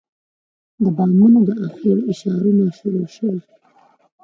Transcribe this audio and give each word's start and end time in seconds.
د 0.81 0.83
بامونو 0.97 1.39
د 1.47 1.49
اخېړ 1.67 1.97
اشارونه 2.11 2.65
شروع 2.77 3.07
شول. 3.15 3.37